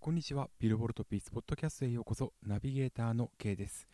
[0.00, 0.48] こんにちは。
[0.60, 2.32] ビルボルトピースポッドキャストへようこそ。
[2.46, 3.88] ナビゲーターの K です。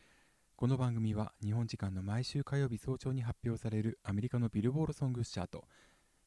[0.54, 5.64] この番組は日本時間の毎週火曜日早朝に発表されるアメリカのビルボールソングスチャート、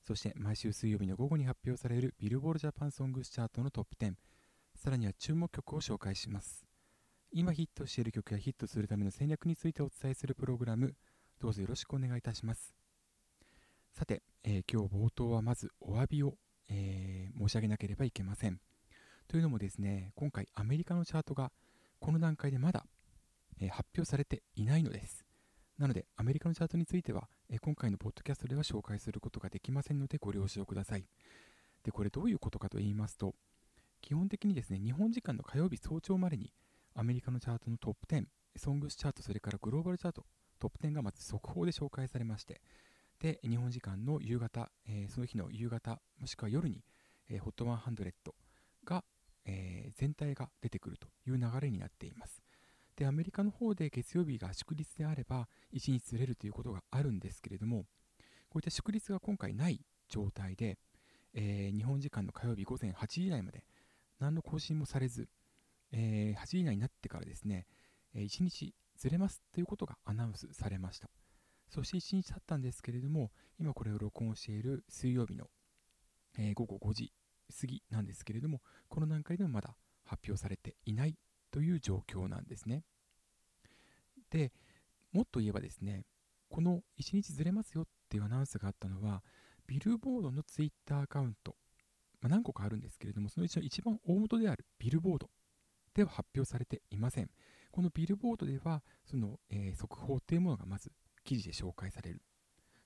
[0.04, 4.16] そして毎週水曜日の午後に発表されるビルボールジャパンソングスチャートのトップ10、
[4.76, 6.66] さらには注目曲を紹介します。
[7.32, 10.96] 今ヒットしている曲やヒットするための戦略についてお伝えするプログラム、
[11.40, 12.74] どうぞよろしくお願いいたします。
[13.94, 16.34] さて、えー、今日冒頭はまずお詫びを、
[16.68, 18.60] えー、申し上げなければいけません。
[19.28, 21.52] というのもですね、今回アメリカのチャートが
[22.00, 22.86] この段階でまだ、
[23.60, 25.26] え、発表されていないのです。
[25.78, 31.06] なので、アメリカのチャートについては、え今回のポッドキャストでは紹介することができませんのでご了承ください。
[31.84, 33.36] で、これどういうことかと言いますと、
[34.02, 36.54] 基本的にですね、日本時間の火曜日早朝までに
[36.96, 38.26] アメリカのチャートのトップ10、
[38.56, 40.26] ソングスチャート、それからグローバルチャート、
[40.58, 42.62] トップ10がまず速報で紹介されまして、
[43.20, 46.84] で、日本時間の夕方、えー、その日の夕方、もしくは夜に、
[47.30, 48.34] えー、HOT100
[49.48, 52.44] えー、全体が出てくるという流れになっています。
[52.98, 57.86] で、アメリカの方で月曜日が祝日であれば、1日ずれるということがあるんですけれども、
[58.50, 60.78] こういった祝日が今回ない状態で、
[61.34, 63.64] えー、日本時間の火曜日午前8時台まで
[64.20, 65.30] 何の更新もされず、
[65.92, 67.68] えー、8時台になってからですね、
[68.16, 71.10] え1日ずれますということがアナウンスされました。
[71.70, 75.50] そして1日経ったんですけれども、今これを録音している水曜日の、
[76.38, 77.14] え、午後5時
[77.54, 81.16] 過ぎなんですけれども、この段階でもまだ発表されていない
[81.52, 82.84] という状況なんですね。
[84.30, 84.52] で、
[85.12, 86.06] もっと言えばですね、
[86.50, 89.24] この1日ずれますよっていうアナウンスがあったのは、
[89.68, 91.56] ビルボードのツイッターアカウント、
[92.22, 95.30] まあ、何個かあるんですけれども、そのうちの一番大元であるビルボード
[95.94, 97.30] では発表されていません。
[97.72, 100.92] このビルボードでは、その、えー、速報というものがまず
[101.24, 102.22] 記事で紹介される。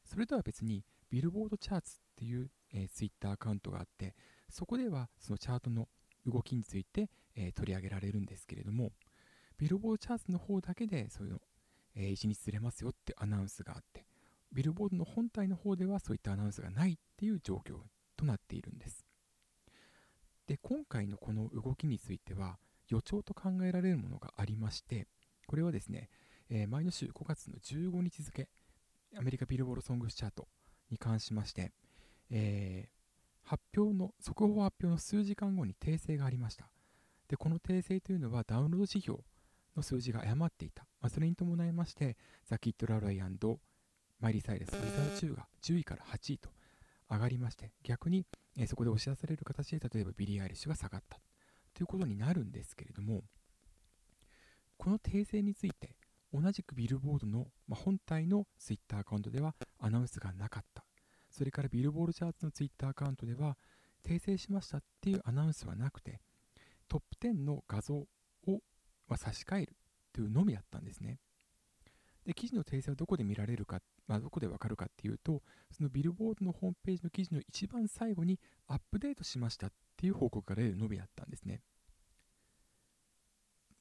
[0.06, 4.16] それとは別に、ビルボードチャーツっていう、えー、ツイッターアカウントがあって、
[4.52, 5.88] そこではそのチャートの
[6.26, 8.92] 動きについて、えー、取り上げられるんですけれども、
[9.58, 11.42] ビルボードチャートの方だけでそういうの、
[11.96, 14.06] えー、1日ずれますよってアナウンスがあって、
[14.52, 17.76] ビルボードの本体の方ではそういったアナウンスがないっていう状況
[18.18, 19.06] となっているんです。
[20.48, 22.58] で、今回のこの動きについては
[22.90, 25.08] 予兆と考えられるものがありまして、
[25.48, 26.10] これはですね、
[26.50, 28.50] えー、前の週5月の15日付、
[29.18, 30.48] アメリカビルボードソングスチャート
[30.90, 31.72] に関しまして、
[32.30, 33.01] えー、
[33.44, 36.70] 発表の、速報発表の数時間後に訂正がありました。
[37.28, 39.20] で、この訂正というのはダウンロード指標
[39.76, 40.84] の数字が誤っていた。
[41.02, 43.20] まあ、それに伴いまして、ザ・キッド・ラロイ
[44.20, 46.50] マイリー・サイレス、ウィザー・チューが10位から8位と
[47.10, 48.26] 上がりまして、逆に、
[48.58, 51.20] えー、そこで押し出される形で、例えばビリー・アイリッシュが下がった
[51.74, 53.24] ということになるんですけれども、
[54.78, 55.96] この訂正について、
[56.34, 60.86] 同じくビルボードの、まあ、本体の Twitter アカウントではアナウンスがなかった
[61.32, 63.58] それから billboard charts の Twitter アカウントでは、
[64.06, 66.20] 訂正しましたっていうアナウンスはなくて、
[66.88, 68.08] トップ10の画像を、
[69.08, 69.76] ま差し替える
[70.14, 71.20] というのみだったんですね。
[72.26, 81.62] で、記事の訂正はどこで見られるか、まあ、どこでわかるかっていうと、そのビルボードのホームページの記事の一番最後にアップデートしましたっていう報告が出るのみだったんですね。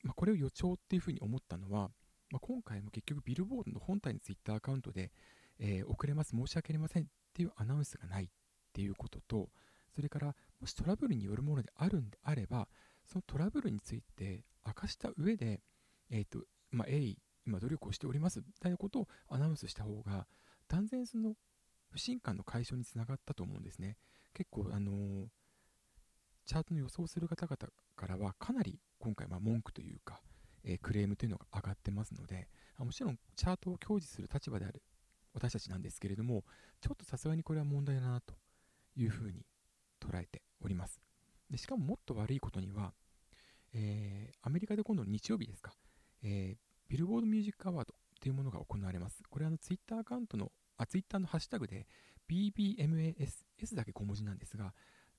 [0.03, 1.91] まあ、これを予兆っていうふうに思ったのは、
[2.31, 5.11] まあ、今回も結局ビルボードの本体のツイッターアカウントで、
[5.59, 8.29] えー、遅れます、申し訳ありませんっていうアナウンスがないっ
[8.73, 9.49] ていうことと、
[9.95, 12.69] それからもしトラブルによるものであるんであれば、
[13.07, 15.61] そのトラブルについて明かした上で、
[16.11, 20.27] えっ、ー、と、まあ、鋭意、今努力をしておりますみたいなことをアナウンスした方が、
[20.69, 21.35] 断然その
[21.91, 23.97] 不信感の解消につながったと思うんですね。
[24.35, 25.27] 結構、あのー、
[26.47, 30.21] チャートの予想する方々からは、かなり今回、ま、文句というか、
[30.63, 32.49] えー、クレームというのが上がってますので、
[32.79, 34.83] もちろんチャートを享受する立場である
[35.35, 36.45] 私たちなんですけれども、
[36.81, 38.35] ちょっとさすがにこれは問題だなと
[38.97, 39.45] いうふうに
[40.01, 41.01] 捉えております。
[41.51, 42.93] でしかももっと悪いことには、
[43.73, 45.73] えー、アメリカで今度日曜日ですか、
[46.23, 46.59] えー、
[46.89, 49.23] ビルボードミュージックアワードというものが行われます。
[49.29, 51.87] これはのツイッターアカウントの、あ、ツイッターのハッシュタグで
[52.29, 54.75] BBMAS、S だけ小文字なんですが、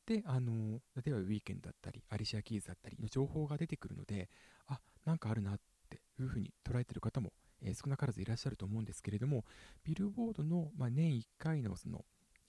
[0.06, 4.30] で、あの例えばウィーケンドだったり、アリシア・キーズだったりの情報が出てくるので、
[4.68, 5.60] あ、なんかあるなっ
[5.90, 9.46] ていうふうに捉えてる方もえ、少なからずいらっしゃると思うんですけれども、
[9.84, 12.06] ビルボードの、ま、年1回のその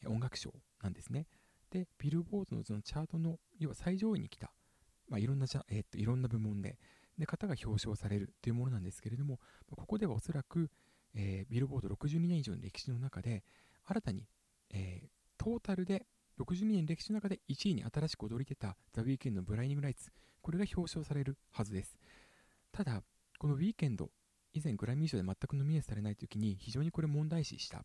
[0.06, 1.26] 音楽賞なんですね。
[1.70, 4.52] で、ビルボードのそのチャートの、要は最上位に来た、
[5.08, 6.78] まあ、いろんな、えー、っといろんな部門で、
[7.18, 9.38] で方が表彰されるというものなんですけれども、
[9.76, 10.70] ここではおそらく、
[11.14, 13.44] えー、ビルボード62年以上の歴史の中で、
[13.84, 14.26] 新たに、
[14.70, 16.06] えー、トータルで
[16.40, 20.10] 62年歴史の中で1位に新しく踊り出たザ・ウィーケンドのブライニング・ライツ、
[20.40, 21.98] これが表彰されるはずです。
[22.72, 23.02] ただ、
[23.38, 24.10] このウィーケンド
[24.52, 27.84] 以前グラミー賞で全くノミネートされないときに非常にこれ問題視した、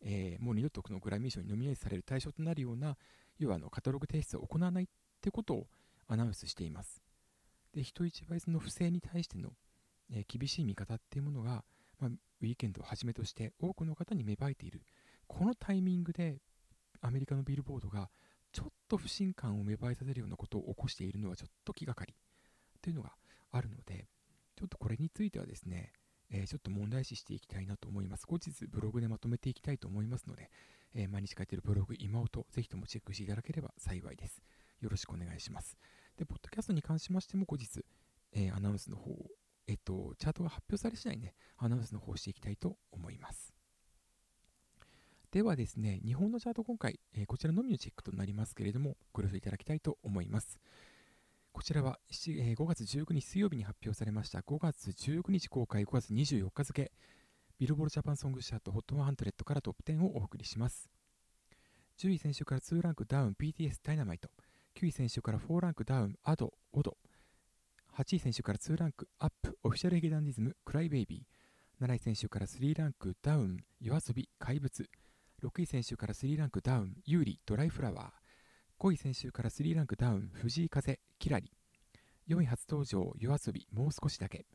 [0.00, 2.96] えー、もう二度とこのグラミー賞にノミネートされる対象となるような
[3.38, 4.86] 要はあのカタログ提出を行わないっ
[5.20, 5.66] てことを
[6.08, 7.02] アナウンスしています。
[7.72, 9.50] で、人一倍その不正に対しての、
[10.10, 11.64] えー、厳しい見方っていうものが、
[11.98, 12.10] まあ、
[12.40, 14.82] ウィーケンドをはじめとして多くの方に芽生えている。
[15.26, 16.40] このタイミングで
[17.00, 18.08] アメリカのビルボードが
[18.52, 22.14] ちょっと不信感を芽生えさせるようなことを起こしているのはちょっと気がかり
[22.80, 23.12] というのが
[23.50, 24.06] あるので、
[24.56, 25.92] ちょっとこれについてはですね、
[26.30, 28.26] えー、ちょっと問題視していきたいなと思います。
[28.26, 30.50] 後日ブログでまとめていきたいと思いますので、
[30.94, 34.42] えー、毎日書いてるブログ今音、ぜひともチェックしていただければ幸いです。
[34.80, 35.76] よろしくお願いします。
[36.16, 37.84] で、ポッドキャストに関しましても後日、
[38.32, 39.26] えー、アナウンスの方を、
[39.66, 43.52] えっと、チャートが発表され次第ね、アナウンスの方をしていきたいと思います。
[45.30, 50.58] ではですね、日本のチャート今回、え、こちらのみのチェックとなりますけれども、ご了承いただきたいと思います。
[51.56, 54.40] こちらは、え、5月19日水曜日に発表されました。
[54.40, 56.92] 5月19日公開5月24日付
[57.58, 60.90] ビルボールジャパンソングチャート HOT100 からトップ10をお送りします。
[61.98, 64.28] 10位選手から2ランクダウン BTS ダイナマイト。
[64.78, 66.98] 9位選手から4ランクダウンアドオド。
[67.96, 71.86] 8位選手から2ランクアップオフィシャルヒゲダンディズムクライベイビー。
[71.86, 74.90] 7位選手から3ランクダウン夜遊び怪物。
[75.42, 78.26] 6位選手から3ランクダウン有利ドライフラワー。
[78.78, 81.00] 5位選手から3ランクダウン藤井風。
[81.18, 81.50] キラリ。
[82.28, 84.46] 4位初登場夜遊びもう少しだけ。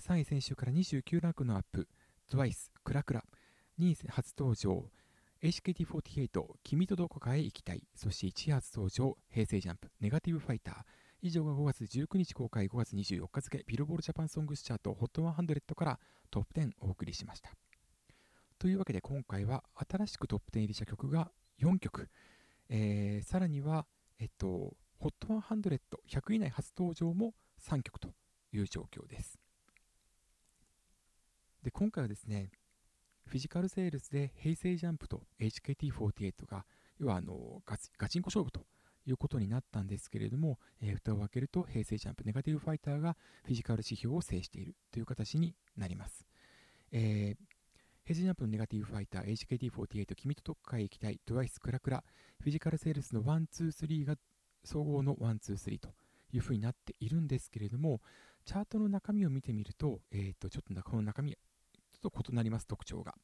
[0.00, 1.88] 3位選手から29ランクのアップ。
[2.30, 3.24] TWICE クラクラ。
[3.78, 4.90] 2位初登場
[5.42, 7.82] HKT48 君とどこかへ行きたい。
[7.94, 10.74] そして1位初登場平成ジャンプネガティブファイター。
[11.20, 15.98] 以上が5月19日公開5月24日付ビルボールジャパンソングスチャート HOT100 から
[16.30, 17.50] トップ10お送りしました。
[18.58, 22.08] というわけで今回は新しくトップ10入りした曲が4曲、
[22.68, 23.86] えー、さらには、
[24.18, 28.08] えっと、HOT100、100以内初登場も3曲と
[28.52, 29.38] いう状況です。
[31.62, 32.50] で、今回はですね、
[33.26, 36.64] フィジカルセールスで平成ジャンプと HKT48 が、
[36.98, 38.64] 要はあのガガチンコ勝負と
[39.06, 46.26] いうことになったんですけれども、えー、蓋を開けると平成ジャンプネガティブファイターがフィジカル指標を制しているという形になります。
[46.92, 47.58] えー
[48.08, 52.02] ヘジジャンプのネガティブファイター、HKT48、君とどっかへ行きたい、トゥワイス、クラクラ、
[52.40, 54.16] フィジカルセールスの1、2、3が
[54.68, 55.88] 総合の1、2、3と
[56.32, 58.00] いうふうになっているんですけれども、
[58.44, 63.14] チャートの中身を見てみると、えー、とちょっとこの中身、ちょっと異なります、特徴が。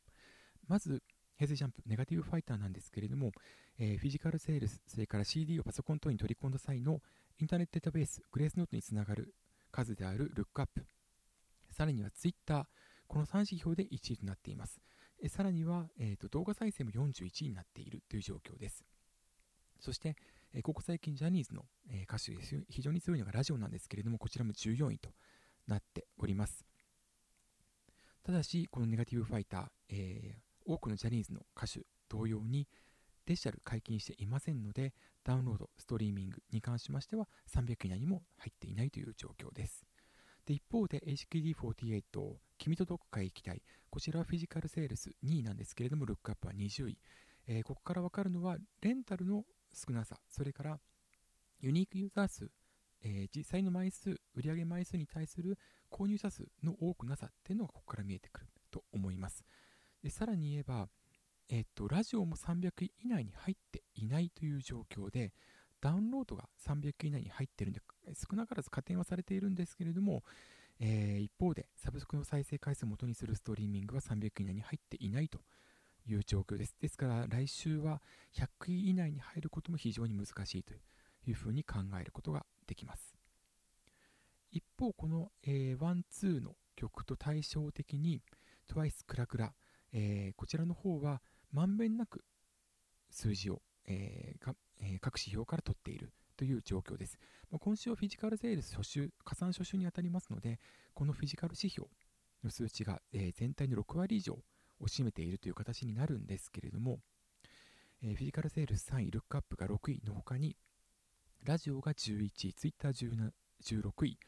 [0.66, 1.02] まず、
[1.36, 3.32] ヘズジャンプ、ネガティブファイターなんですけれども、
[3.78, 7.00] えー、フィジカルセールス、それから CD をパソコン等に取り込んだ際の
[7.38, 9.34] インターネットデータベース、グレースノートにつながる
[9.70, 10.86] 数であるルックアップ、
[11.70, 12.68] さらには Twitter、
[13.06, 14.80] この3指標で1位となっています。
[15.22, 18.84] えさらには、えーと、動画再生も41位になっているという状況です。
[19.80, 20.16] そして、
[20.56, 25.10] えここ最近ジャニーズの、え歌手です非常に強いのがラジオなんですけれども、こちらも14位と
[25.66, 26.64] なっております。
[28.22, 32.68] ただし、このネガティブファイター、えー、多くのジャニーズの歌手同様に
[33.26, 39.84] デジタル解禁していませんので、ダウンロード、ストリーミングに関しましては300以内にも入っていないという状況です。
[40.46, 42.02] で一方で HKD48
[42.58, 46.98] 君とどこかへ行きたいこちらはフィジカルセールス2位なんですけれどもルックアップは20位、
[47.46, 50.16] えー、ここから分かるのはレンタルの少なさ。
[50.28, 50.80] それから
[51.60, 52.50] ユニークユーザー数、
[53.02, 55.58] えー、実際の枚数売上枚数に対する
[55.90, 59.44] 購入者数の多くなさっていうのがここから見えてくると思います。
[60.02, 60.88] でさらに言えば
[61.48, 65.32] えっと、ラジオも300位以内に入っていないという状況で、
[65.80, 67.82] ダウンロードが300以内に入っているんで、
[68.14, 70.24] 少なからず加点はされているんですけれども、
[70.80, 75.40] えー、一方で、サブスクの再生回数を元にするストリーミングは300以内に入っていないと。
[76.06, 76.76] いう状況です。
[76.80, 78.02] ですから、来週は
[78.34, 80.74] 100位以内に入ることも非常に難しいと
[81.26, 83.14] いうふうに考えることができます。
[84.50, 88.22] 一方、この、えー、ワン、ツーの曲と対照的に、
[88.68, 89.54] TWICE クラクラ、
[89.92, 92.24] えー、こちらの方はまんべんなく
[93.10, 97.18] 数字を、えー、えー、各指標から取っているという状況です。
[97.50, 100.60] ま、今週はフィジカルセールス初週、加算初週に当たりますので、
[100.92, 101.88] このフィジカル指標
[102.42, 104.38] の数値が、え、全体の6割以上
[104.84, 107.00] を占めているという形になるんですけれども、
[108.02, 110.56] えー、フィジカルセールス3位、ルックアップが6位の他に、
[111.44, 114.18] ラジオが11位、ツイッター16位、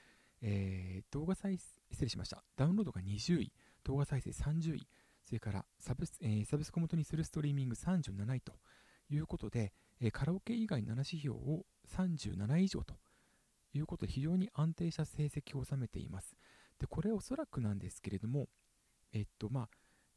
[0.42, 2.42] えー、動画再生、失礼しました。
[2.56, 3.52] ダウンロードが20位、
[3.84, 4.88] 動画再生30位、
[5.24, 8.52] それからサブス,、えー、サブスコ元にするストリーミング37位と
[9.10, 12.94] いうことで、えカラオケ以外7指標を37以上と
[13.72, 16.36] いうことで非常に安定した成績を収めています。
[16.78, 18.48] で、これおそらくなんですけれども、
[19.12, 19.68] えっと、まあ、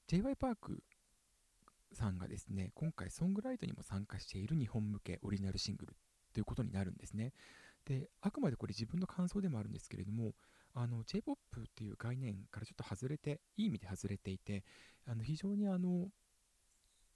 [0.09, 0.81] j y パーク
[1.93, 5.95] さんがですね、今回ソングライトにも参加している日本向けオリジナルシングル
[6.33, 7.31] ということになるんですね。
[7.85, 10.33] で、あくまでこれ自分の感想でもあるんですけれども、
[10.73, 14.63] あの J-POP っていう概念からちょっと外れて、いい意味で外れていて、
[15.07, 16.07] あの非常にあの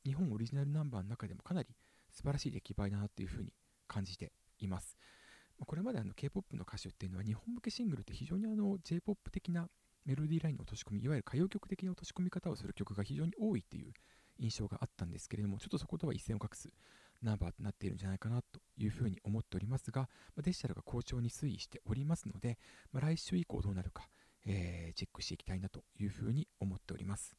[0.05, 1.69] 日本オリジナルナンバーの中でもかなり
[2.11, 3.53] 素晴らしい出来栄えだなというふうに
[3.87, 4.99] 感じています。
[5.65, 9.67] これまであの K-POP の歌手っていうのは日本向けシングルって非常にあの J-POP 的な
[10.05, 13.93] メロディーラインの落とし込み、いわゆる歌謡曲的な落とし込み方をする曲が非常に多いっていう
[14.39, 16.69] 印象があったんですけれども、ちょっとそことは一線を画す
[17.21, 22.57] ナンバーとなっているんじゃないかなというふうに思っておりますが、まデジタルが好調に推移しておりますので、
[22.91, 24.09] ま来週以降どうなるか、
[24.45, 27.35] えー、チェックしていきたいなというふうに思っております。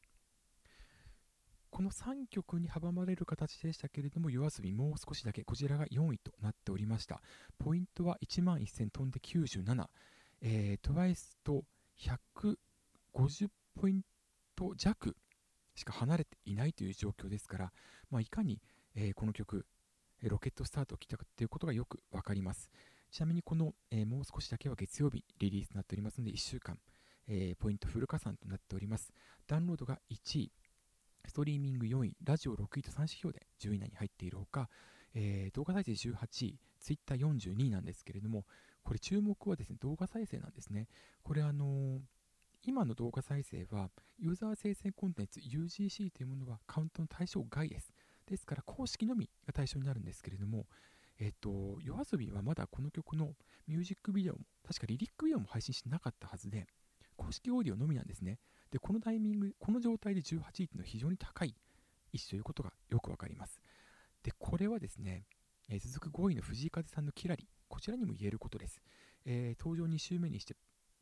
[1.69, 7.21] この3曲に阻まれる形でしたけれども、夜遊びもう少しだけ、こちらが4位となっておりました。
[7.59, 9.85] ポイントは1万1000飛んで97、
[10.41, 11.65] えー、TWICE と
[11.99, 14.01] 150ポイン
[14.55, 15.15] ト弱
[15.75, 17.73] しか離れていないという状況ですから、
[18.09, 18.61] まあ、いかに、
[18.95, 19.65] えー、この曲、
[20.23, 22.69] ロケットスタートを切ったかということがよくわかります。
[23.11, 26.77] ちなみにこの、えー、もう少しだけは月曜日リリースとなっておりますので、1週間、
[27.27, 29.11] えー、ポイントフル加算となっております。
[29.47, 30.51] ダウンロードが1位、
[31.27, 34.69] ストリーミング4位、ラジオ6位と3指標で10位以内に入っているほか、
[35.13, 38.45] えー、動画再生18位、ツイッター42位なんですけれども、
[38.85, 40.87] これ注目はですね、動画再生なんですね。
[41.23, 41.99] これあの、
[42.63, 43.89] 今の動画再生は、
[44.19, 47.91] ユーザー生成コンテンツ UGC というものはカウントの対象外です。
[48.27, 50.67] ですから、公式のみが対象になるんですけれども、
[51.19, 53.33] えっ、と、夜遊びはまだこの曲の
[53.67, 56.67] ミュージックビデオも、確かリリックビデオも配信してなかったはずで、
[57.17, 58.39] 公式オーディオのみなんですね。
[58.69, 61.55] で、このタイミング、この状態で18位というのは非常に高い
[62.13, 63.61] 位置ということがよくわかります。
[64.21, 65.25] で、これはですね、
[65.69, 68.81] えー、続く5位の藤井風さんのキラリ、こちらにも言えることです。
[69.25, 70.55] えー、登場2週目にして、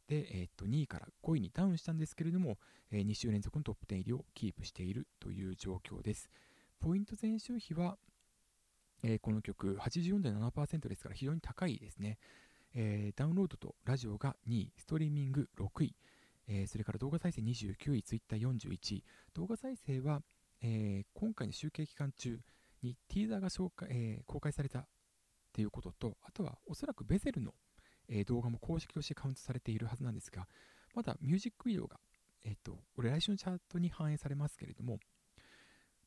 [0.08, 2.58] で、えー、っと2位から5位にダウンしたんですけれども、
[2.92, 6.32] えー、2週連続のトップ10入りをキープしているという状況です。
[6.80, 8.00] ポイント前週比は、
[9.04, 12.18] えー、この曲84.7%ですから非常に高いですね、
[12.74, 15.96] えー、ダウンロードとラジオが2位、ストリーミング6位、
[16.48, 19.04] えー、それから動画再生29位、ツイッター41位、
[19.36, 20.24] 動画再生は、
[20.64, 22.40] え今回の集計期間中
[22.82, 24.88] にティーザーが紹介、え公開された
[25.54, 27.54] ということと、あとはおそらくベゼルの、
[28.10, 30.48] え動画も公式としてカウントされているはずなんですが、
[30.94, 32.00] まだミュージックビデオが、
[32.44, 35.00] えっ、と、これ来週のチャートに反映されますけれども、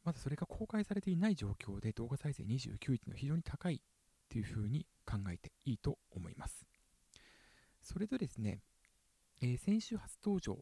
[0.04, 3.82] まだそれが公開されていない状況で動画再生29位というのは非常に高い
[4.28, 6.66] というふうに考えていいと思います。
[7.82, 8.60] それとですね、
[9.40, 10.58] えー、先週初登場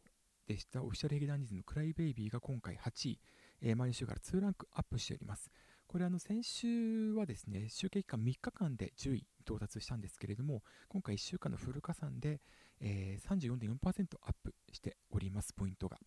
[0.47, 3.19] でしたオフィシャルヘゲダンニズムクライベイビーが今回8位、
[3.61, 5.51] えー、前の週から2ランクアップしております。
[5.87, 12.41] これあの先週はですね、集計期間3日間で10位到達したんですけれども、今回1週間のフル加算で、
[12.81, 15.97] えー、34.4%アップしております、ポイントが。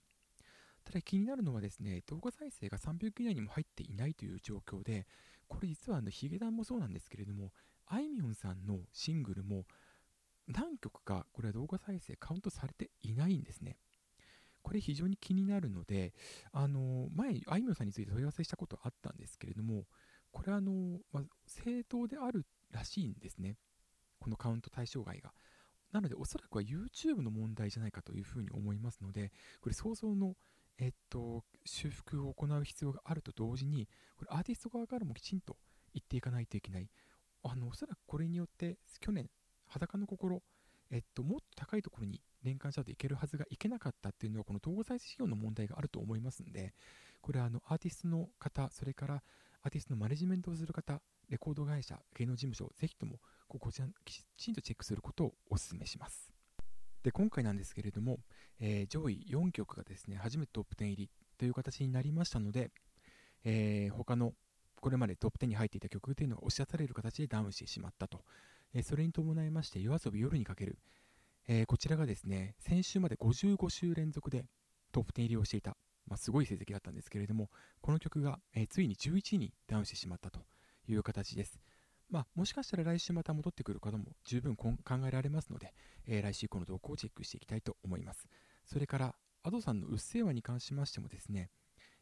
[0.85, 5.07] ただ気になるのはですね、動画再生が300以内にも入っていないという状況で、
[5.47, 7.53] これ実はあのヒゲダンもそうなんですけれども、
[7.87, 9.65] あいみょんさんのシングルも
[10.47, 13.77] 何曲かこれは動画再生カウントされていないんですね。
[14.63, 16.15] これ非常に気になるので、
[16.53, 19.87] あの前、あいみょんさんについて問い合わせしたことあったんですけれども、
[20.31, 23.57] これはあの、まあ、正当であるらしいんですね。
[24.21, 25.33] このカウント対象外が。
[25.93, 30.35] なので、おそらくは YouTube の問題じゃないかというふうに思いますので、これ想像の
[30.79, 35.57] えっと、修復を行う必要があると同時に、これアーティスト側からもきちんと
[35.93, 36.89] 言っていかないといけない。
[37.43, 39.29] あの、おそらくこれによって、去年、
[39.67, 40.43] 裸の心、
[40.91, 46.75] えっと、もっと高いところに年間チャートいけるはずがいけなかったっていうのは、この統合再生事業の問題があると思いますんで、
[47.21, 49.23] これはあのアーティストの方、それから
[49.63, 53.19] アーティストのマネジメントをする方、レコード会社、芸能事務所、ぜひとも
[53.49, 56.33] ここちらきちんとチェックすることをお勧めします。
[57.03, 58.19] で今回なんですけれども、
[58.61, 62.71] えー、上位4曲がですね初めてトップ10入りという形になりましたので、
[63.45, 64.33] えー、他の
[64.81, 68.25] これまでトップ10に入っていた曲というのが押し出される形でダウンしてしまったと、
[68.75, 70.79] え、それに伴いまして夜遊び夜にかける、
[71.47, 74.45] えー、こちらがですね先週まで55週連続で
[74.93, 80.41] トップ10入りをしていた、まあ、すごい成績だったんですけれどもこの曲が、えついに11位にダウンしてしまったと
[80.89, 81.61] いう形です
[82.11, 84.73] まあ、もしかしたら来週また戻ってくる方も十分考
[85.07, 85.75] えられますので、
[86.07, 88.27] えー、来週以降の動向をチェックしていきたいと思います。
[88.65, 91.51] それから、Ado さんのうっせぇわに関しましてもですね、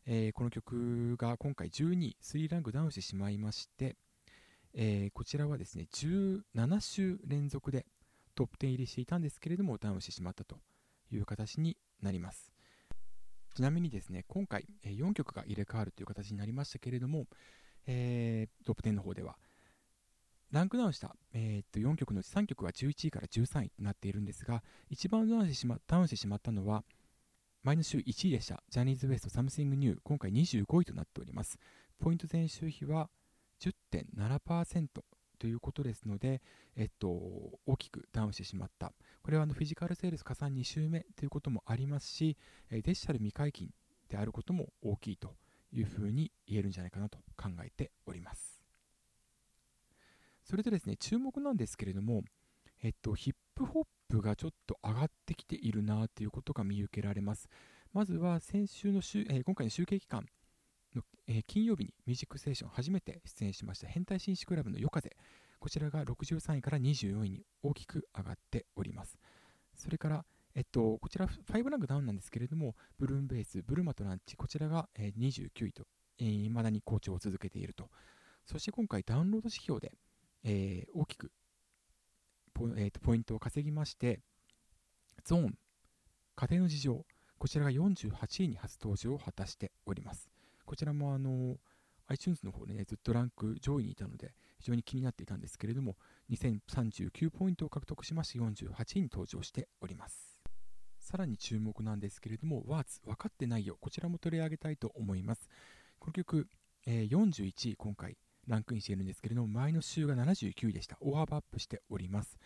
[0.06, 3.96] え、この曲が今回12位、3ランクダウンしてしまいまして、
[4.78, 7.86] えー、こちらはですね、17週連続で
[8.34, 10.58] トップ10入りしていたんですけれども、ダウンしてしまったと
[11.10, 12.52] いう形になります。
[13.54, 17.24] ちなみにですね、今回、4曲が入れ替わるという形になりましたけれども、
[17.86, 19.38] えー、トップ10の方では、
[20.52, 26.84] ランクダウンした、えー、っと4曲のうち3曲は11位から13位となっているんですが、一番ダウンしてしまダウンしてしまったのは、
[27.62, 31.58] 前の週1位でした、ジャニーズ WEST Something New、今回25位となっております。
[31.98, 33.08] ポイント前週比は
[33.60, 34.86] 10.7%
[35.38, 36.42] ということですので、
[36.76, 37.08] えっと、
[37.66, 38.92] 大きくダウンしてしまった。
[39.22, 42.36] これはあのフィジカルセールス加算2週目ということもありますし、
[42.70, 43.70] デジタル未解禁
[44.08, 45.34] であることも大きいと
[45.72, 48.62] いうふうに言えるんじゃないかなと考えております。
[50.44, 52.22] それでですね、注目なんですけれども、
[52.82, 57.48] えっと、ヒップホップがちょっと上がってきているなということが見受けられます。
[57.92, 60.26] まずは先週の週、えー、今回の集計期間
[60.96, 65.16] の、えー、金曜日にミュージックステーション初めて出演しました変態紳士クラブの夜風。
[65.58, 69.18] こちらが63位から24位に大きく上がっております。
[69.74, 70.24] それから、
[70.54, 75.84] えっと、こちら5ランクダウンなんですけれども、ブルーンベース、ブルマとランチ、こちらが、えー、29位と、
[76.18, 77.90] えー、未だに好調を続けていると。
[78.44, 79.92] そして今回ダウンロード指標で、
[80.44, 81.32] えー、大きく
[82.54, 84.20] ポ,、えーと、ポイントを稼ぎまして、
[85.24, 85.58] ゾーン、
[86.36, 87.04] 家庭の事情、
[87.38, 90.30] こちらが48位に初登場を果たしております。
[90.66, 91.56] こちらもあの
[92.08, 95.96] iTunes の方でね、ずっとランク上位にいたので、非常に気になっていたんですけれども、
[96.30, 100.40] 2039ポイントを獲得しまして48位に登場しております。
[101.00, 103.76] さらに注目なんですけれども、ワーツ、分かってないよ。
[103.80, 105.48] こちらも取り上げたいと思います。
[105.98, 106.48] この曲、
[106.86, 110.96] えー、41位、今回ランクインしているんですけれども、前の週が79位でした。
[111.00, 112.38] 大幅アップしております。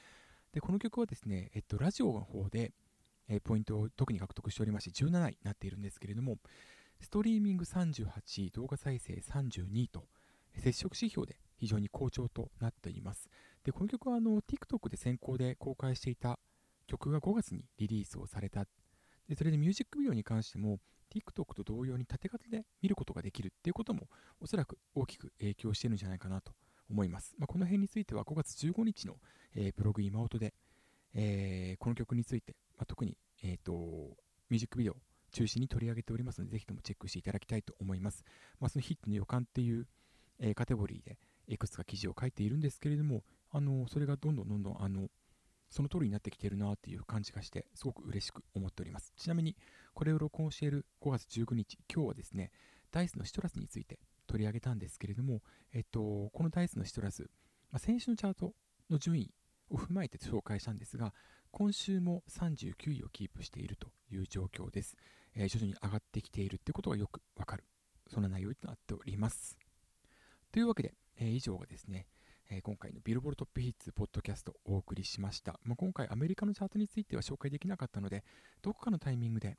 [0.53, 2.73] で、この曲はですね、えっと、ラジオの方で、
[3.29, 6.39] えー、ポイントを特に獲得しておりまして17位になっているんですけれども
[7.00, 8.09] ストリーミング38
[8.47, 10.04] 位動画再生32位と
[10.57, 13.28] 接触指標で非常に好調となっています。
[13.64, 16.38] でこの曲はあの TikTok で先行で公開していた
[16.87, 18.66] 曲が5月にリリースをされた。
[19.28, 20.78] でそれでミュージックビデオに関しても
[21.14, 24.09] TikTok と同様に縦型で見ることができるっていうことも
[24.40, 26.52] おそらく大きく影響してるんじゃないかなと
[26.90, 29.16] 思います、まあ、この辺については5月15日の、
[29.54, 30.54] えー、ブログ今音で、
[31.14, 33.73] えー、この曲についてまあ、特に、えーと、
[34.49, 34.97] ミュージックビデオ
[35.31, 38.25] 中心に取り上げておりますので、ぜひともチェックしていただきたいと思います。
[38.61, 39.87] まあ、そのヒットの予感っていう、
[40.39, 45.09] え、カテゴリーでいくつか記事を書いているんですけれども、あのそれがどんどんどんどんあの
[45.71, 49.13] その通りになってきているなっていう感じがして、すごく嬉しく思っております。
[49.17, 49.57] ちなみに、
[49.95, 52.51] これを録音している5月19日、今日はですね、
[52.91, 57.31] ダイスのシトラスについて取り上げたんですけれども、えっと、このダイスのシトラス、
[57.71, 58.53] まあ、先週のチャート
[58.91, 59.33] の順位
[59.71, 61.15] を踏まえて紹介したんですが、
[61.53, 64.97] 今週も39位をキープしているという状況です。
[65.35, 67.64] えー、徐々に上がってきているということがよくわかる、
[68.09, 69.59] そんな内容となっております。
[70.53, 72.07] というわけで、えー、以上がですね、
[72.53, 75.61] え、今回のビルボルトップヒッツポッドキャストをお送りしました。
[75.62, 78.25] まあ、今回アメリカのチャートについては紹介できなかったので、
[78.61, 79.57] どこかのタイミングで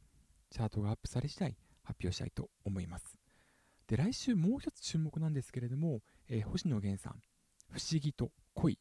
[0.50, 3.18] チャートがアップされ次第発表したいと思います。
[3.88, 7.22] で、来週もう一つ注目なんですけれども、えー、星野源さん、
[7.70, 8.78] 不思議と恋、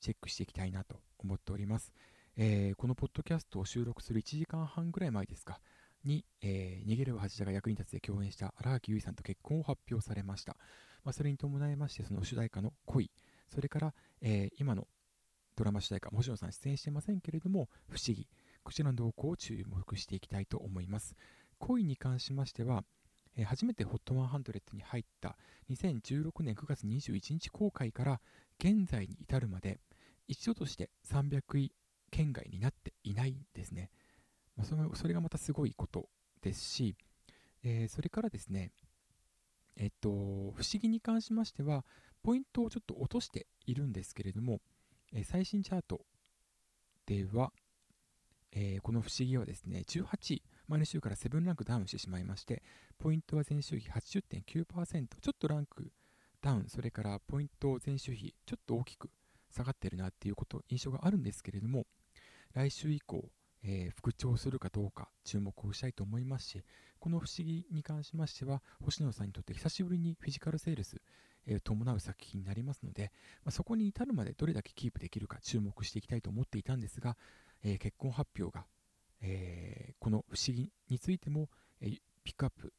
[0.00, 1.92] チェックしていきたいなと思っております。
[2.36, 5.60] えー、このポッドキャストを収録する1時間半ぐらい前ですか、
[6.04, 10.56] に、えー、逃げれば恥が役に立つで共演した荒垣結衣さんと結婚を発表されました。
[11.04, 13.10] まあ、それに伴いまして、その主題歌の恋、
[13.48, 14.86] それから、えー、今の
[15.56, 18.28] ドラマ主題歌、星野さん出演していませんけれども、不思議、
[18.62, 21.14] こちらの動向を注目していきたいと思います。
[21.58, 22.84] 恋に関しましては、
[23.36, 25.36] えー、初めて HOT100 に入った
[25.70, 28.20] 2016年9月21日公開から
[28.58, 29.80] 現在に至るまで
[30.28, 31.72] 一度として300位
[32.10, 33.90] 県外になっていないんですね。
[34.56, 36.08] まあ、そのそれがまたすごいこと
[36.42, 36.96] ですし、
[37.62, 38.72] えー、それからですね、
[39.76, 41.84] えっと、不思議に関しましては、
[42.22, 44.60] ポイントをちょっと落としているんですけれども、
[45.12, 46.02] えー、最新チャート
[47.06, 47.52] では、
[48.52, 52.62] えー、この不思議はですね、18位、前の週から7ランクダウンしてしまいまして、
[52.98, 55.90] ポイントは前週比80.9%、ちょっとランク
[56.40, 59.10] ダウン、それからポイント前週比、ちょっと大きく
[59.50, 61.86] 下がってるなっていうこと、印象があるんですけれども、
[62.52, 63.28] 来週以降、
[63.64, 66.64] えー、復調するかどうか注目をしたいと思いますし、
[67.00, 71.00] この不思議に関しましては、星野さんにとって久しぶりにフィジカルセールス、
[71.46, 73.10] えー、伴う作品になりますので、
[73.44, 77.16] まあ、そこに至るまでどれだけキープできるか注目していきたいと思っていたんですが、
[77.62, 78.66] えー、結婚発表が、
[79.22, 81.48] えこの不思議についても、
[81.80, 81.90] え
[82.22, 82.72] ピックアップ、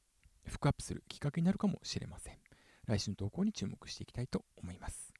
[0.43, 2.38] フックアップするきっかけになるかもしれません。
[2.86, 5.13] 来週の投稿に注目していきたいと思います。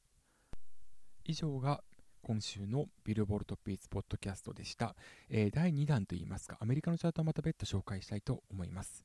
[1.24, 1.82] 以上が
[2.26, 4.96] 今週のビルボールトピースポッドキャストでした。
[5.30, 9.04] えー、第2弾といいますか、アメリカのチャートはまた別途紹介したいと思います。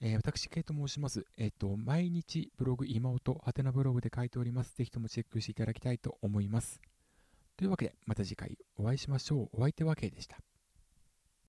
[0.00, 1.24] えー、私、ケイと申します。
[1.38, 4.74] えっ、ー、と、毎日ブログ、今音、ハテナブログで書いております。
[4.76, 6.80] ぜひともチェックしていただきたいと思います。
[7.56, 9.48] というわけで、また次回お会いしましょう。
[9.52, 10.36] お相手はケイでした。